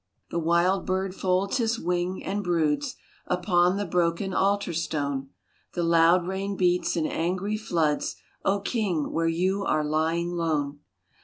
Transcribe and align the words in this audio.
The 0.31 0.39
wild 0.39 0.87
bird 0.87 1.13
folds 1.13 1.57
his 1.57 1.77
wing, 1.77 2.23
and 2.25 2.43
broods 2.43 2.95
Upon 3.27 3.77
the 3.77 3.85
broken 3.85 4.33
altar 4.33 4.73
stone: 4.73 5.29
The 5.75 5.83
loud 5.83 6.25
rain 6.25 6.57
beats 6.57 6.95
in 6.95 7.05
angry 7.05 7.55
floods, 7.55 8.15
O 8.43 8.61
King, 8.61 9.11
where 9.11 9.27
you 9.27 9.63
are 9.63 9.83
lying 9.85 10.31
lone. 10.31 10.79